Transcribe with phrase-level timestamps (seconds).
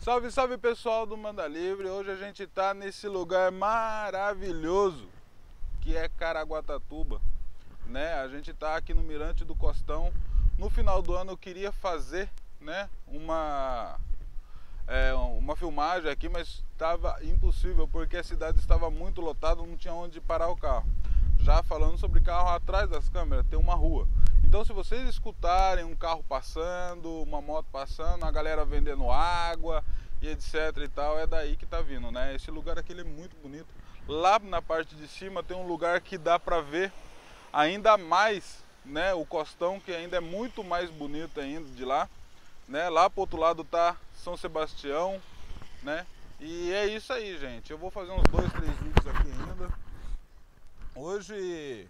[0.00, 1.88] Salve, salve pessoal do Manda Livre.
[1.88, 5.08] Hoje a gente está nesse lugar maravilhoso
[5.80, 7.20] que é Caraguatatuba,
[7.84, 8.14] né?
[8.14, 10.12] A gente está aqui no Mirante do Costão.
[10.56, 12.30] No final do ano eu queria fazer,
[12.60, 13.98] né, uma
[14.86, 19.92] é, uma filmagem aqui, mas estava impossível porque a cidade estava muito lotada, não tinha
[19.92, 20.88] onde parar o carro.
[21.40, 24.08] Já falando sobre carro atrás das câmeras, tem uma rua.
[24.48, 29.84] Então, se vocês escutarem um carro passando, uma moto passando, a galera vendendo água
[30.22, 32.34] e etc e tal, é daí que tá vindo, né?
[32.34, 33.66] Esse lugar aqui é muito bonito.
[34.08, 36.90] Lá na parte de cima tem um lugar que dá para ver
[37.52, 39.12] ainda mais, né?
[39.12, 42.08] O costão que ainda é muito mais bonito ainda de lá,
[42.66, 42.88] né?
[42.88, 45.20] Lá pro outro lado tá São Sebastião,
[45.82, 46.06] né?
[46.40, 47.70] E é isso aí, gente.
[47.70, 49.68] Eu vou fazer uns dois, três vídeos aqui ainda.
[50.94, 51.86] Hoje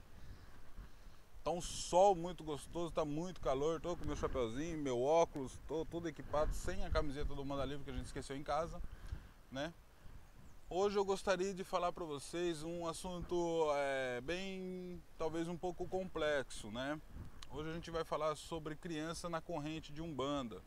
[1.48, 3.80] Tá um sol muito gostoso, tá muito calor.
[3.80, 7.84] Tô com meu chapeuzinho, meu óculos, tô tudo equipado, sem a camiseta do Manda Livre
[7.84, 8.78] que a gente esqueceu em casa,
[9.50, 9.72] né?
[10.68, 16.70] Hoje eu gostaria de falar para vocês um assunto é, bem, talvez um pouco complexo,
[16.70, 17.00] né?
[17.50, 20.60] Hoje a gente vai falar sobre criança na corrente de Umbanda.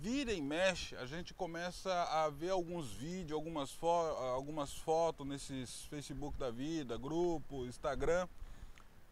[0.00, 5.86] Vira e mexe, a gente começa a ver alguns vídeos, algumas, fo algumas fotos nesses
[5.86, 8.28] Facebook da vida, grupo, Instagram,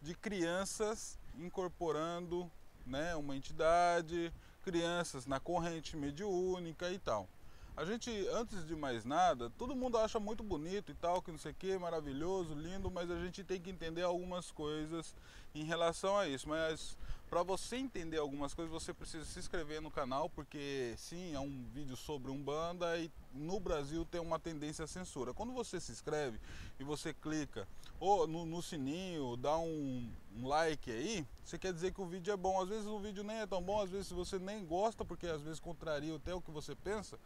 [0.01, 2.49] de crianças incorporando
[2.85, 7.27] né, uma entidade, crianças na corrente mediúnica e tal.
[7.75, 11.39] A gente, antes de mais nada, todo mundo acha muito bonito e tal, que não
[11.39, 15.15] sei o que, maravilhoso, lindo, mas a gente tem que entender algumas coisas
[15.55, 16.49] em relação a isso.
[16.49, 16.97] Mas
[17.31, 21.65] para você entender algumas coisas, você precisa se inscrever no canal, porque sim, é um
[21.73, 25.33] vídeo sobre Umbanda e no Brasil tem uma tendência à censura.
[25.33, 26.41] Quando você se inscreve
[26.77, 27.65] e você clica
[28.01, 32.33] ou no, no sininho, dá um, um, like aí, você quer dizer que o vídeo
[32.33, 32.61] é bom.
[32.61, 35.41] Às vezes o vídeo nem é tão bom, às vezes você nem gosta, porque às
[35.41, 37.17] vezes contraria até o que você pensa.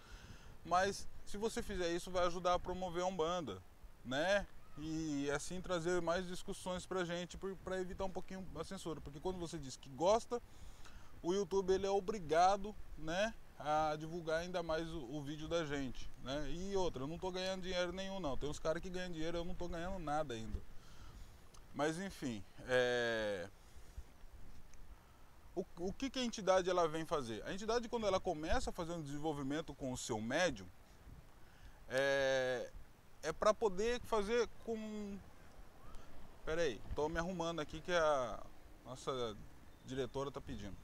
[0.63, 3.59] Mas se você fizer isso, vai ajudar a promover a Umbanda,
[4.05, 4.45] né?
[4.77, 9.39] E assim trazer mais discussões pra gente para evitar um pouquinho a censura, porque quando
[9.39, 10.41] você diz que gosta,
[11.23, 16.09] o YouTube ele é obrigado, né, a divulgar ainda mais o, o vídeo da gente,
[16.23, 16.51] né?
[16.51, 18.37] E outra, eu não tô ganhando dinheiro nenhum não.
[18.37, 20.59] Tem uns caras que ganham dinheiro, eu não tô ganhando nada ainda.
[21.73, 23.49] Mas enfim, é...
[25.55, 27.43] o, o que, que a entidade ela vem fazer?
[27.45, 30.67] A entidade quando ela começa a fazer um desenvolvimento com o seu médium,
[31.87, 32.69] é,
[33.25, 35.17] é para poder fazer com.
[36.45, 38.39] Pera aí, tô me arrumando aqui que a
[38.85, 39.35] nossa
[39.83, 40.77] diretora tá pedindo.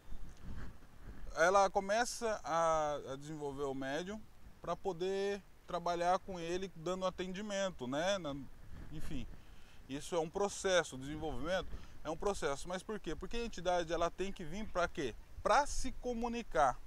[1.35, 4.19] Ela começa a, a desenvolver o médium
[4.59, 8.17] para poder trabalhar com ele dando atendimento, né?
[8.17, 8.35] Na,
[8.91, 9.27] enfim,
[9.87, 11.69] isso é um processo, desenvolvimento
[12.03, 12.67] é um processo.
[12.67, 13.15] Mas por quê?
[13.15, 15.13] Porque a entidade ela tem que vir para quê?
[15.43, 16.79] Para se comunicar,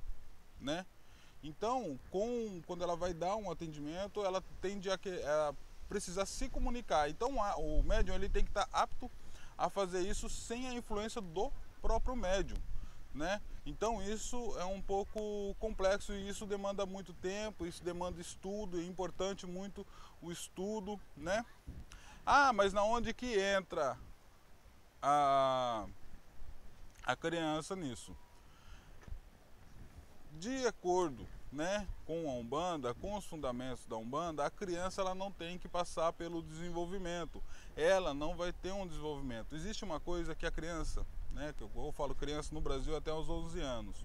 [0.61, 0.85] né?
[1.45, 5.55] Então, com, quando ela vai dar um atendimento, ela tende a, a
[5.91, 7.11] precisar se comunicar.
[7.11, 9.11] Então, a, o médium ele tem que estar apto
[9.57, 11.53] a fazer isso sem a influência do
[11.83, 12.57] próprio médium.
[13.15, 13.41] Né?
[13.65, 18.85] Então isso é um pouco complexo e isso demanda muito tempo, isso demanda estudo, é
[18.85, 19.87] importante muito
[20.21, 21.47] o estudo, né?
[22.27, 23.97] Ah, mas na onde que entra
[25.01, 25.87] a,
[27.05, 28.17] a criança nisso?
[30.41, 35.31] De acordo né, com a Umbanda, com os fundamentos da Umbanda, a criança ela não
[35.31, 37.43] tem que passar pelo desenvolvimento.
[37.77, 39.55] Ela não vai ter um desenvolvimento.
[39.55, 43.29] Existe uma coisa que a criança, né, que eu falo criança no Brasil até os
[43.29, 44.05] 11 anos.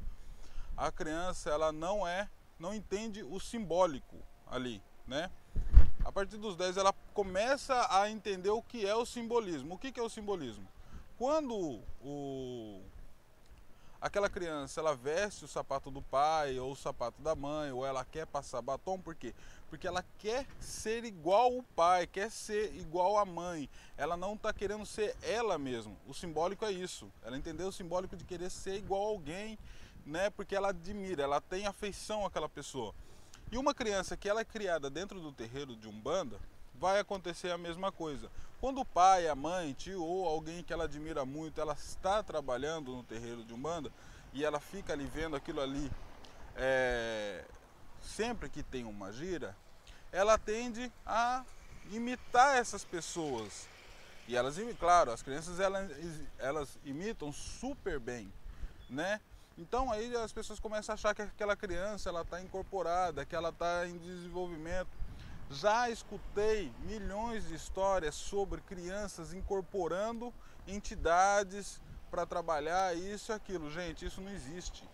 [0.77, 2.29] A criança ela não é,
[2.59, 4.17] não entende o simbólico
[4.47, 5.29] ali, né?
[6.05, 9.75] A partir dos 10 ela começa a entender o que é o simbolismo.
[9.75, 10.67] O que é o simbolismo?
[11.17, 12.81] Quando o
[14.01, 18.05] aquela criança ela veste o sapato do pai ou o sapato da mãe ou ela
[18.05, 19.33] quer passar batom por quê?
[19.69, 23.69] Porque ela quer ser igual o pai, quer ser igual a mãe.
[23.97, 25.95] Ela não está querendo ser ela mesma.
[26.07, 27.11] O simbólico é isso.
[27.23, 29.59] Ela entendeu o simbólico de querer ser igual a alguém,
[30.05, 30.29] né?
[30.31, 32.95] Porque ela admira, ela tem afeição àquela pessoa.
[33.51, 36.39] E uma criança que ela é criada dentro do terreiro de Umbanda,
[36.79, 38.31] vai acontecer a mesma coisa.
[38.59, 42.93] Quando o pai, a mãe, tio ou alguém que ela admira muito, ela está trabalhando
[42.95, 43.91] no terreiro de Umbanda
[44.33, 45.91] e ela fica ali vendo aquilo ali
[46.55, 47.43] é,
[48.01, 49.55] sempre que tem uma gira,
[50.11, 51.43] ela tende a
[51.91, 53.67] imitar essas pessoas.
[54.27, 55.89] E elas, claro, as crianças elas,
[56.37, 58.31] elas imitam super bem,
[58.89, 59.19] né?
[59.57, 63.49] Então aí as pessoas começam a achar que aquela criança ela está incorporada, que ela
[63.49, 64.98] está em desenvolvimento.
[65.49, 70.31] Já escutei milhões de histórias sobre crianças incorporando
[70.67, 71.81] entidades
[72.11, 73.71] para trabalhar isso e aquilo.
[73.71, 74.87] Gente, isso não existe.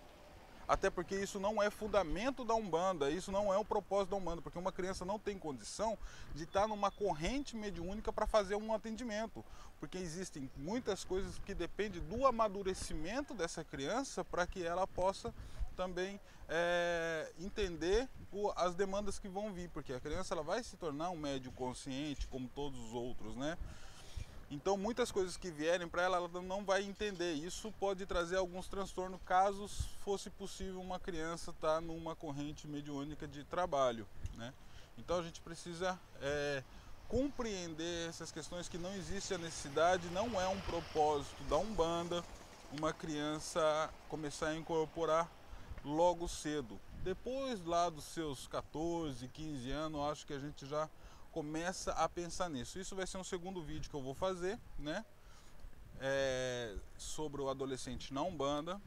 [0.67, 4.41] Até porque isso não é fundamento da Umbanda, isso não é o propósito da Umbanda,
[4.41, 5.97] porque uma criança não tem condição
[6.33, 9.45] de estar numa corrente mediúnica para fazer um atendimento,
[9.79, 15.33] porque existem muitas coisas que dependem do amadurecimento dessa criança para que ela possa
[15.75, 20.77] também é, entender o, as demandas que vão vir, porque a criança ela vai se
[20.77, 23.57] tornar um médio consciente como todos os outros, né?
[24.49, 27.33] Então, muitas coisas que vierem para ela, ela não vai entender.
[27.33, 29.67] Isso pode trazer alguns transtornos caso
[30.01, 34.07] fosse possível uma criança estar tá numa corrente mediúnica de trabalho.
[34.35, 34.53] Né?
[34.99, 36.63] Então, a gente precisa é,
[37.07, 42.23] compreender essas questões que não existe a necessidade, não é um propósito da Umbanda
[42.71, 45.29] uma criança começar a incorporar
[45.85, 46.79] logo cedo.
[47.03, 50.89] Depois lá dos seus 14, 15 anos, acho que a gente já
[51.31, 52.79] começa a pensar nisso.
[52.79, 55.05] Isso vai ser um segundo vídeo que eu vou fazer, né?
[55.99, 58.81] É, sobre o adolescente na Umbanda.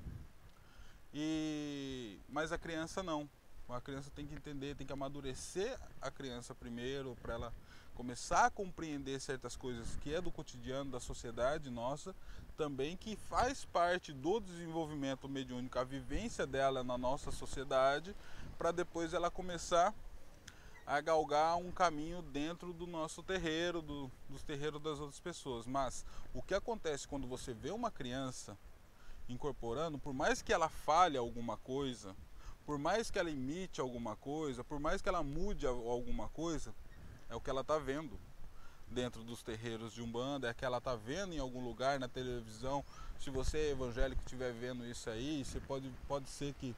[1.15, 3.29] E mas a criança não.
[3.69, 7.55] A criança tem que entender, tem que amadurecer a criança primeiro para ela
[7.99, 12.15] começar a compreender certas coisas que é do cotidiano da sociedade nossa,
[12.57, 18.15] também que faz parte do desenvolvimento mediúnico, a vivência dela na nossa sociedade,
[18.57, 19.93] para depois ela começar
[20.87, 25.67] a galgar um caminho dentro do nosso terreiro, do, dos terreiros das outras pessoas.
[25.67, 28.57] Mas o que acontece quando você vê uma criança
[29.29, 32.15] incorporando, por mais que ela fale alguma coisa,
[32.65, 36.73] por mais que ela imite alguma coisa, por mais que ela mude alguma coisa,
[37.29, 38.19] é o que ela está vendo
[38.91, 42.85] dentro dos terreiros de Umbanda, é que ela está vendo em algum lugar na televisão.
[43.19, 46.75] Se você é evangélico estiver vendo isso aí, você pode, pode ser que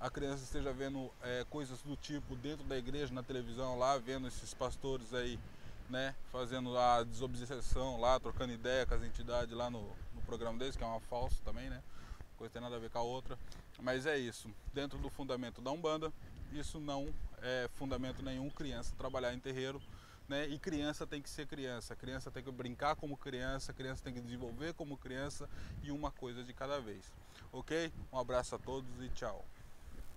[0.00, 4.28] a criança esteja vendo é, coisas do tipo dentro da igreja, na televisão, lá, vendo
[4.28, 5.38] esses pastores aí,
[5.90, 9.80] né, fazendo a desobsessão lá, trocando ideia com as entidades lá no,
[10.14, 11.82] no programa deles, que é uma falsa também, né?
[12.36, 13.36] Coisa tem nada a ver com a outra.
[13.80, 14.48] Mas é isso.
[14.72, 16.12] Dentro do fundamento da Umbanda,
[16.52, 17.12] isso não
[17.42, 19.80] é fundamento nenhum criança trabalhar em terreiro.
[20.28, 20.46] Né?
[20.48, 24.20] E criança tem que ser criança, criança tem que brincar como criança, criança tem que
[24.20, 25.48] desenvolver como criança
[25.82, 27.10] e uma coisa de cada vez.
[27.50, 27.90] Ok?
[28.12, 29.44] Um abraço a todos e tchau.